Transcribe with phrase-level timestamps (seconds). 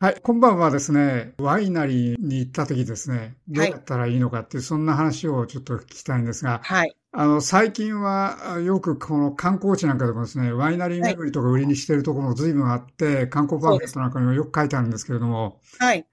[0.00, 6.94] はい、今晩はですね、ワイナリーに行った時ですね、どうやったらいいのかっていう、はい、そんな話をちょっと聞きたいんですが、はい。
[7.10, 16.06] あの、最近はよくこの観光地なんかでもですね、ワイナリー巡りとか売りにしているところも随分あって、観光パンフレットなんかにもよく書いてあるんですけれども、はい。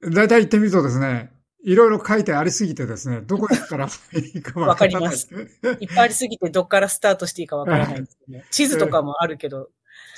[0.00, 1.30] 大体行ってみるとですね、
[1.62, 3.88] いろいろ書いてありすぎてですね、どこ行ったらい
[4.38, 5.02] いか わからない。
[5.04, 5.28] わかります。
[5.78, 8.46] いっぱいありすぎて、どっからスタートしていいかわからないですね。
[8.50, 9.68] 地図とかもあるけど。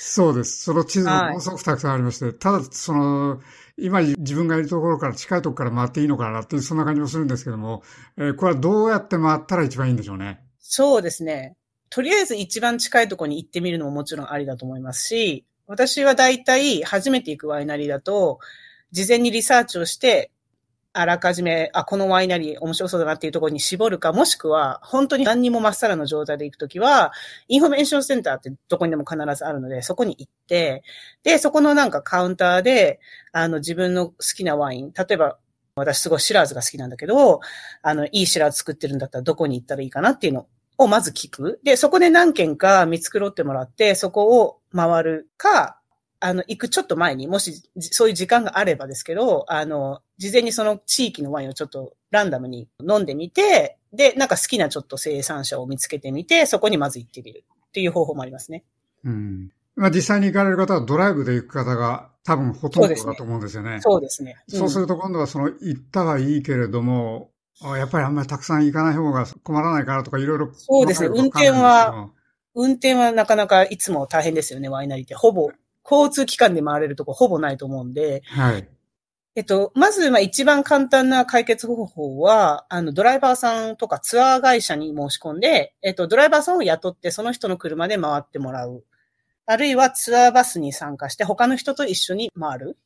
[0.00, 0.62] そうです。
[0.62, 3.40] その地図もものすごくたくさんありまして、はい、ただ、その、
[3.76, 7.82] 今自分がいるところから近いところから回っていいのかなっていう、そんな感じもするんですけども、
[8.16, 10.40] えー、これはどうやって回ったら一番いいんでしょうね？
[10.60, 11.56] そうですね。
[11.90, 18.38] とりあえず一番近いところに行ってみるのももちろんありだと思いますし、私は大体初めて行くワイナリーだと、
[18.92, 20.30] 事前にリサーチをして、
[20.92, 27.12] あらかじめ、あ、このワイナリー面白そうだなっていうところに絞るか、もしくは、本当に何にもまっさらの状態で行くときは、
[27.46, 30.82] インフォメーションセンターってどこにでも必ずあるので、そこに行って、
[31.22, 33.00] で、そこのなんかカウンターで、
[33.32, 35.38] あの、自分の好きなワイン、例えば、
[35.76, 37.40] 私すごいシラーズが好きなんだけど、
[37.82, 41.60] あの、いいシラーズ作ってるんだったらどこに行ったらいいかなっていうのをまず聞く。
[41.62, 45.77] で、そこで何件か見繕ってもらって、そこを回るか、
[46.20, 58.64] あの、行くちょっと前に、もし、そういう時間があればですけど、あの、事前にその地域のワインをちょっとランダムに飲んでみて、で、なんか好きなちょっと生産者を見つけてみて、そこにまず行ってみるっていう方法もありますね。
[59.04, 59.50] うん。
[59.76, 63.78] まあ実際に行かれる方はドライブで行く方が多分ほとんどだと思うんですよね。
[63.80, 64.36] そうですね。
[64.48, 67.30] そう、ねうん、すると今度はその行ったはいいけれども、
[67.62, 70.50] やっぱりあんまりたくさん行かない方が困らないからとかいろいろ。
[70.52, 71.08] そうですね。
[71.08, 72.10] 運転は、
[72.54, 75.14] 運転はなかなかいつも大変ですよね、ワイナリーって。
[75.14, 75.50] ほぼ
[75.90, 78.68] 交通機関で回れるとこほぼないと思うんで、はい。
[79.38, 88.84] えっと、まず、ま、一番簡単な解決方法は、あの、ドライバーさんとかツアー会社に申し込んで、えっと、ドライバーさんを雇って、その人の車で回ってもらう。
[89.46, 92.78] あるいはツアーバスに参加して、他の人と一緒に回る。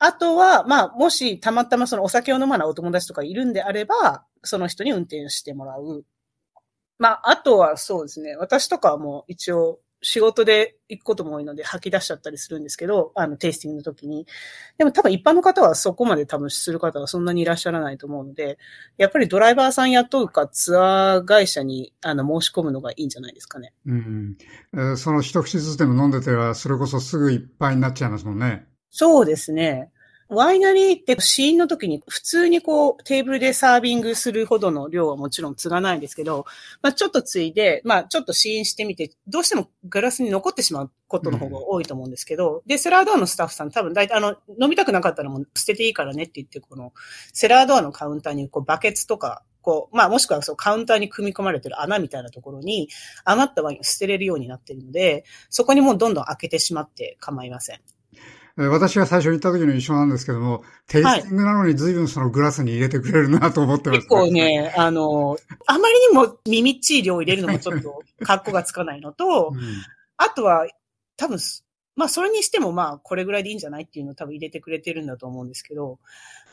[0.00, 6.04] あとは、まあ、もしたまたまそのお酒を飲まないお友達とかいるんであれば、その人に運転してもらう。
[6.98, 8.34] まあ、あとはそうですね。
[8.34, 14.26] 私とかはもう一応仕事で行くことも多いので吐き出しちゃったりするんですけど、あの、テイスティングの時に。
[14.78, 18.58] でも多分一般の方はそこまで多分する方はそんなにいらっしゃらないと思うので、
[18.96, 23.72] やっぱりドライバーさん雇うかツアー会社にあの申し込むのがいいんじゃないですかね。
[23.86, 24.36] うん。
[24.72, 28.66] えー、その一口ずつでも飲んでては、それこそすぐいっぱいになっちゃいますもんね。
[28.90, 29.90] そうですね。
[30.30, 36.46] ワイナリーって試飲の時に普通にこうテーブルでサービングするほどの量はもちろん継がないんですけど、
[36.82, 46.92] まあちょっと継いで、まあちょっと試飲してみて、どうしてもグラスに残ってしまうことの方が多いと思うんですけど、うん、で、セラードアのスタッフさん多分大体あの、飲みたくなかったらもう捨てていいからねって言って、この
[47.32, 52.88] セラードアのカウンターにこうバケツとか、こう、まあもしくはそうカウンターに組み込まれてる穴みたいなところに
[53.24, 57.80] 余ったワインを捨てれるようになってるので、そこにもうどんどん開けてしまって構いません。
[58.56, 69.60] 私が最初に行った時の一緒なんですけども、テイスティングなのに随分そのグラスに入れてくれるなと思ってます、結構ね、あの、あまりにも耳っちい量を入れるのもちょっと格好がつかないのと、うん、
[70.16, 70.66] あとは
[71.16, 71.38] 多分、
[71.96, 75.98] まあそれにしてもまあこれぐらいでいいんじゃないっていうのを多分入れてくれてるんだと思うんですけど、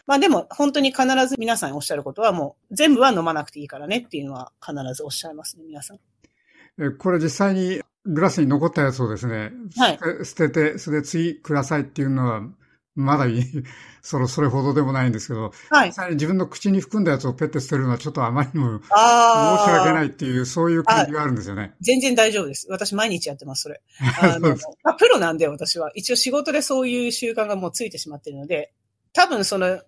[0.06, 6.00] まあでも本当に必ず皆さんおっしゃることはもう全部は飲まなくていいからねっていうのは必ずおっしゃいますね、皆さん。
[7.00, 12.42] これ実際にグラスに残ったやつをですね、はい、捨てて、それで次くださいっていうのは、
[12.96, 13.44] まだいい、
[14.02, 15.94] その、それほどでもないんですけど、はい。
[16.12, 21.74] 自分の口に含んだやつをペッて捨てるのはちょっとあまりにも申し訳ないっていう、そういう感じがあるんですよね。
[21.82, 22.68] 全然大丈夫です。
[22.70, 23.82] 私毎日やってます、それ。
[24.22, 24.50] あの
[24.84, 25.92] まあ、プロなんで私は。
[25.94, 28.74] 一応仕事でそういう習慣がもうついてしまってるので、
[29.14, 29.82] 多分その、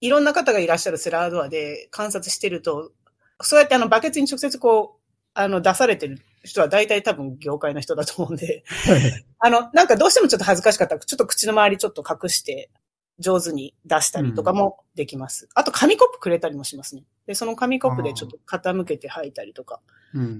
[0.00, 2.92] いろんな方がいらっしゃるセラードアで観察してると、
[3.40, 5.01] そうやってあのバケツに直接こう、
[5.34, 8.64] あの出されてる人は大体多分業界の人だと思うんで、
[9.38, 12.70] あの、なんかどうしてもちょっと恥ずかしかったら、ちょっと口の周りちょっと隠して、
[13.18, 15.44] 上手に出したりとかもできます。
[15.44, 17.04] うん、あと紙コップくれたりもしますね。
[17.26, 19.80] で、その紙コップでちょっと傾けて吐いたりとか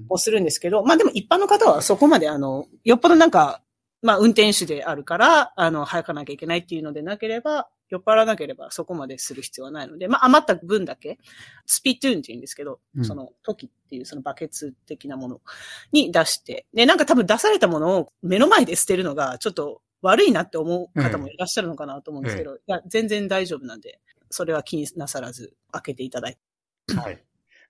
[0.09, 3.63] をするんですけど、うん、まあでも一般の方はそこまであの、よっぽどなんか、
[4.03, 11.19] まあ運転手であるから、あの、早かなきゃいけないっていうのでなければ、酔っ払わなければそこまでする必要はないので、まあ余った分だけ、
[11.67, 15.41] スピットゥーンって言うんですけど、うん、その時っていうそのバケツ的なもの
[15.93, 24.01] に出して、で、なんか多分出されたものを目の前で捨てるのがちょっと悪いなって思う方もいらっしゃるのかなと思うんですけど、ええ、いや、全然大丈夫なんで、
[24.31, 26.39] それは気になさらず開けていただい
[26.87, 26.95] て。
[26.97, 27.23] はい。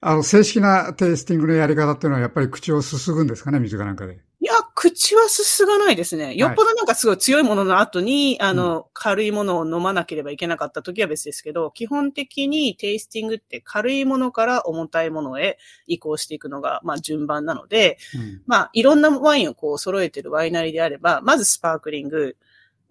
[0.04, 4.18] あの、正式なテイスティングのやり方っていうのはやっぱり口をすすぐんですかね、水かなんかで。
[4.40, 6.34] いや、口はすすがないですね。
[6.34, 15.56] よっぽどなんかすごい強いものの後に、はい、あの、軽いものを飲まなければいけなかった時は別ですけど、基本的にテイスティングって軽いものから重たいものへ
[15.86, 22.36] 移行していくのが、まあ順番なので、うん、まあいろんなワインをこう揃えてるワイナリーであれば、まずスパークリング、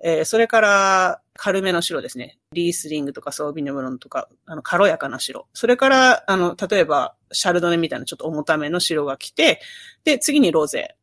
[0.04, 2.38] えー、それから軽めの白ですね。
[2.54, 5.48] リースリングとかソービニョムロンとか、あの、軽やかな白。
[5.54, 9.62] それから、あの、例えば、シャルドネみたいなちょっと重ための白が来て、
[10.04, 10.96] で、次にロゼ。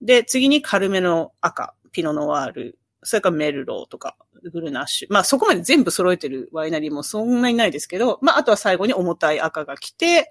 [0.00, 2.78] で、次に軽めの赤、ピノノワール。
[3.02, 4.16] それからメルローとか、
[4.52, 5.08] グルナッシュ。
[5.10, 10.30] まあそこまで全部揃えてるワイナリーもそんなにないですけど、まああとは最後に重たい赤が来て、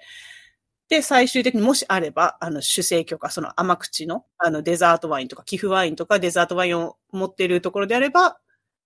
[0.91, 8.41] で、最終的にもしあれば、あの、主成許可、その甘口の、あの、デザートワインとか、寄付ワインとか、デザートワインを持っているところであれば、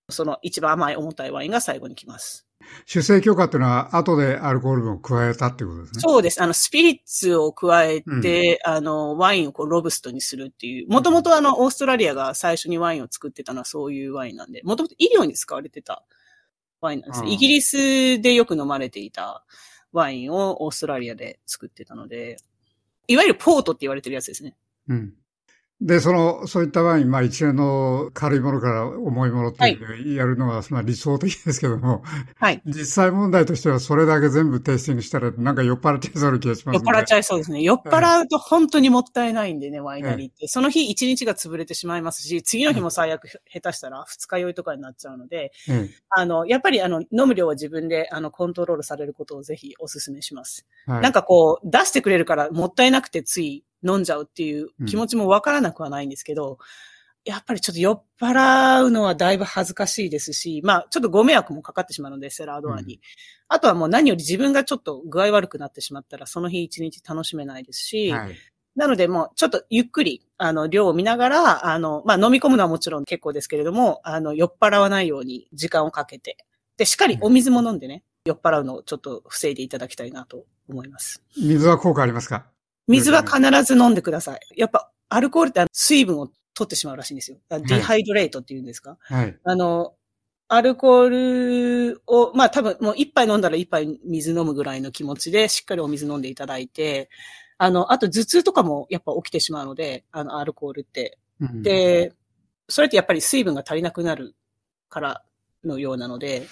[0.08, 2.46] その一番甘い重たいワインが最後に来ます。
[2.84, 6.00] 主成許可っていうのは、後でアルコールを加えたってことですね。
[6.00, 6.40] そうです。
[6.40, 10.88] あの、スピリッツを加えて、うん、あの、ワインをこう、ロブストにするっていう。
[10.88, 16.04] もともとあの、オーストラリアが最初にワインを作ってたのはそういうワインなんで、もともと医療に使われてた
[16.80, 17.24] ワインなんです。
[17.26, 19.44] イギリスでよく飲まれていた
[19.96, 22.36] ワインをオーストラリアで作ってたので、
[23.08, 24.54] いわゆるポートって言われてるやつですね。
[24.88, 25.14] うん。
[25.78, 32.02] で、その、そういったワイン、まあ一連の軽いものから重いものっていうやるのは、まあ理想的ですけども、
[32.36, 32.62] はい。
[32.64, 36.82] 実際問題としてはそれだけ全部テイスティングしたらなんか酔っ払っちゃいそうな気がしますね。
[36.86, 37.60] 酔っ払っちゃいそうですね。
[37.60, 40.48] 酔っ払うと本当にもったいないんでね、ワイナリーって。
[40.48, 45.52] その日一日が潰れてしまいますし、次の日も最悪下手したら二日酔いとかになっちゃうので、
[46.08, 50.66] あの、やっぱりあの、飲む量は自分であの、コントロールされることをぜひお勧めします。
[50.86, 56.56] はい、なんかこう、出してくれるからもったいなくてつい飲んじゃうっていう気持ちもわからなくはないんですけど、うん、
[57.24, 62.94] やっぱりちょっと酔っ払うのはだいぶ恥ずかしいですし、まあちょっとご迷惑もかかってしまうので、セラードアに。
[62.94, 63.00] うん、
[63.48, 68.36] あとはもう何より自分がちょっと具合悪くなってしまったら、その日一日楽しめないですし、はい、
[68.74, 76.36] なのでもうちょっとゆっくり、あの、量を見ながら、あの、まあ飲み込むのはもちろん結構ですけれども、あの、酔っ払わないように時間をかけて、
[76.76, 81.22] で、しっかりお水も飲んでね、酔っ払うのをちょっと防いでいただきたいなと思います。
[81.38, 82.46] 水は効果ありますか？
[82.86, 84.40] 水は必ず飲んでください。
[84.56, 87.38] やっぱ、アルコールって水分を取ってしまうらしいんですよ。
[87.48, 88.96] ディハイドレートって言うんですか？
[89.00, 89.38] はい。
[89.44, 89.94] あの、
[90.48, 97.10] アルコールを、まあ多分もう一杯飲んだら一杯水飲むぐらいの気持ちでしっかりお水飲んでいただいて、
[97.58, 101.18] あの、あと頭痛とかもやっぱ起きてしまうので、あの、アルコールって。
[101.40, 102.12] うん、で、
[102.68, 104.34] それってやっぱり水分が足りなくなる
[104.88, 105.22] から
[105.64, 106.46] のようなので、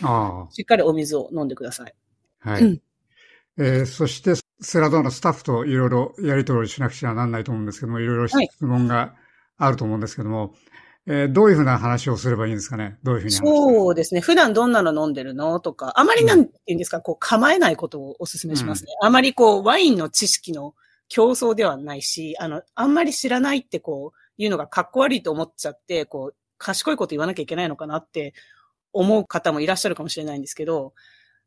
[0.50, 1.94] しっかりお水を飲んでください。
[2.40, 2.80] はい。
[3.56, 4.34] えー、そして、
[4.64, 9.14] セラドーのスタッフといろいろやり取りしなくちゃなんないと思うんですけども、いろいろ質問が
[9.58, 10.50] あると思うんですけども、はい、
[11.06, 14.20] えー、どういうふうな話をすればいいんですかねどういうふうにそうですね。
[14.20, 18.92] 普段どんなの飲んでるのとか、あまりなんて言うんですか、こう構えないことをお勧めしますね。
[19.02, 20.74] うん、あまりこう、ワインの知識の
[21.08, 28.32] 競争ではないし、あの、あんまり知らないってこう、いうのがかっこ悪いと思っちゃって、こう、賢いこと言わなきゃいけないのかなって
[28.92, 30.94] 思う方もいらっしゃるかもしれないんですけど、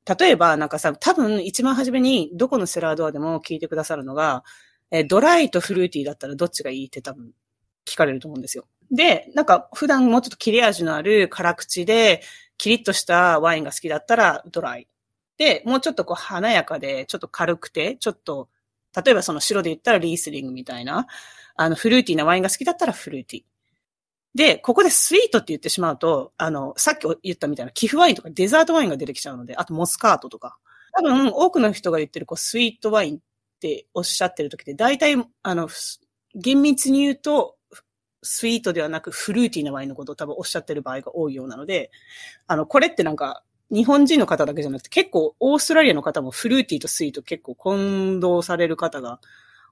[0.07, 4.43] 例えば、なんかさ、多分一番初めにどこのセラードアでも聞いてくださるのが、
[4.91, 7.31] えドライとフルーティーだったらどっちがいいって多分
[7.85, 8.65] 聞かれると思うんですよ。
[8.91, 12.21] で、なんか普段もうちょっと切れ味のある辛口で、
[12.57, 14.87] キリッとしたワインが好きだったらドライ。
[15.37, 18.49] で、もうちょっとこう華やかで、ちょっと軽くて、ちょっと、
[18.95, 21.07] 例えばその白で言ったらリースリングみたいな、
[21.55, 23.43] あのフルーティーなワインが好きだったらフルーティー。
[24.37, 30.59] で、ここでスイートって言ってしまうと、あの、さっき言ったみたいな寄付ワインとかデザートワインが出てきちゃうので、あとモスカートとか。
[30.93, 33.19] 多分、多くの人が言ってるこうスイートワインっ
[33.59, 35.67] ておっしゃってる時って、大体、あの、
[36.35, 37.55] 厳密に言うと、
[38.21, 41.89] スイートではなくフルーティーなワインのことを多分おっしゃってる場合が多いようなので、
[42.45, 49.19] あの、これってなんか、日本人の方だけじゃなくて、結構オーストラリアの方もフルーティーとスイート結構混同される方が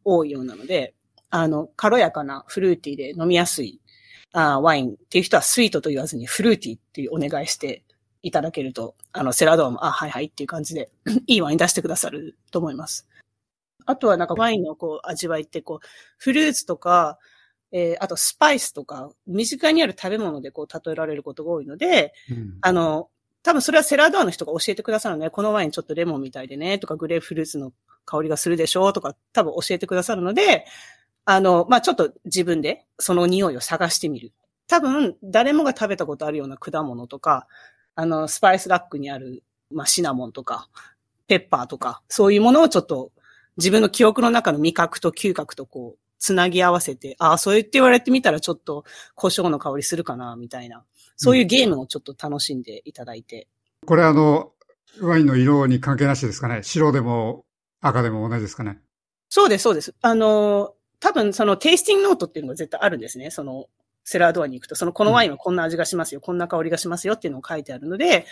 [0.03, 0.95] 多いようなので、
[1.29, 3.81] あの、軽やかなフルーティーで飲みやすい
[4.37, 7.83] あワインっていう人はスイートと言わずにフルーティーっていうお願いして
[8.21, 10.89] いただけると、あの、セラドアも、あ、はいはいっていう感じで、
[11.27, 13.07] いいワイン出してくださると思います。
[13.85, 15.87] あとはなんかワインのこう味わいってこう、
[16.17, 17.17] フルーツとか、
[17.71, 23.09] えー、あとスパイスとか、身近にある食べ物でこう例えられることが多いので、うん、あの、
[23.41, 27.71] 多分それはセラドアの人が教えてくださるので、このワインちょっとレモンみたいでね、とかグレープフルーツの
[28.03, 30.65] 香りがするでしょうとか多分教えてくださるので、
[31.25, 34.31] あの、まあ、ちょっと自分でその匂いを探してみる。
[34.67, 37.47] 多分、誰もが食べたことあるような果物とか、
[37.95, 40.69] あの、スパイスラックにある、まあ、シナモンとか、
[41.27, 43.11] ペッパーとか、そういうものをちょっと
[43.57, 48.83] 自分の記憶の中の味覚と嗅覚とこう、つなぎ合わせて、ああ、そう言って言われてみたらちょっと
[49.15, 50.83] 胡椒の香りするかな、みたいな。
[51.17, 53.47] そういうゲームをちょっと楽しんでいただいて。
[53.83, 54.51] うん、これあの、
[55.01, 56.63] ワインの色に関係なしですかね？
[56.63, 57.45] 白でも
[57.81, 58.79] 赤でも同じですかね？
[59.29, 59.93] そうです、そうです。
[60.01, 60.73] あの、
[61.05, 63.29] 多分そのテイスティングノートっていうのが絶対あるんですね。
[63.29, 63.67] その
[64.03, 68.25] セラードアに行くと、そのこのワインはこんな味がしますよ、こんな香りがしますよっていうのを書いてあるので、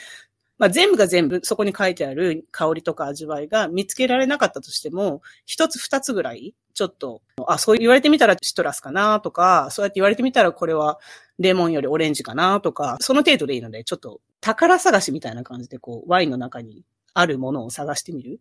[0.58, 11.00] まあ、全部が全部そこに書いてある香りとか味わいが見つけられなかったとしても、一つ二つぐらい、ちょっと、あ、そう言われてみたらシトラスかなとか、そうやって言われてみたらこれは
[11.38, 16.82] レモンよりオレンジかなとか、その程度でいいので、ちょっと宝探しみたいな感じでこう、ワインの中に
[17.14, 18.40] あるものを探してみる。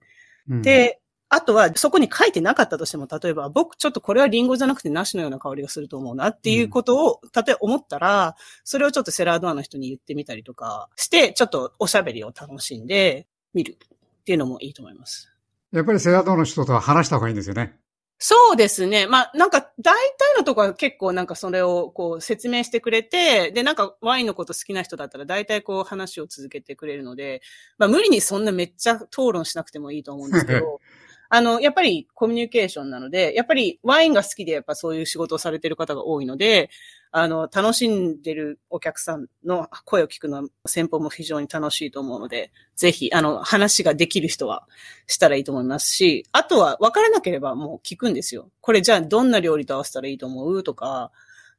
[0.49, 1.02] うん、で、
[1.35, 15.33] あとは、そこに書いてなかったとしても、例えば、僕ちょっとこれはリンゴじゃなくて梨のような香りがすると思うなっていうことを、たとえ思ったら、それをちょっとセラードアの人に言ってみたりとかして、ちょっとおしゃべりを楽しんでみるっていうのもいいと思います。
[15.73, 17.79] やっぱりセラードアの人とは話した方がいいんですよね。
[18.25, 19.09] そうですね。
[19.09, 27.43] まあ、なんか、大体のとこは結構なんかそれをこう説明してくれて、で、なんかワインのこと好きな人だったら大体こう話を続けてくれるので、
[27.79, 30.81] まあ無理にそんなめっちゃ討論しなくてもいいと思うんですけど、
[31.35, 36.69] あの、やっぱりコミュニケーションなので、やっぱりワインが好きでやっぱそういう仕事をされてる方が多いので、
[37.11, 44.69] あの、楽しんでるお客さんの声を聞くのは先方も非常に楽しいと思うので、ぜひ、あの、話ができる人は
[45.07, 48.51] したらいいと思いますし、あとは分からなければもう聞くんですよ。
[48.61, 51.13] これじゃあどんな料理と合わせたらいいと思うとか、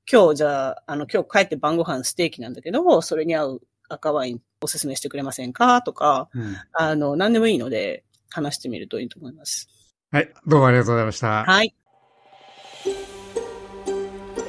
[0.08, 8.04] 今日じゃあ、あの、今日帰って晩ご飯ステーキなんだけど、それに合う赤ワインおすすめしてくれませんかとか、うん、あの、何でもいいので、
[8.34, 9.70] 話してみるといいと思います。
[10.12, 11.46] はい、どうもありがとうございました。
[11.46, 11.74] はい。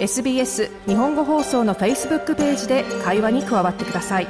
[0.00, 4.26] SBS 日本語放送の Facebook ページで会話に加わってください。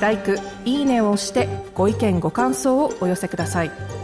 [0.00, 0.18] l i
[0.64, 3.97] いいねを押してご意見ご感想をお寄せください。